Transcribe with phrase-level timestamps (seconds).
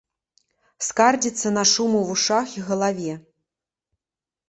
[0.87, 3.13] Скардзіцца на шум у вушах і галаве.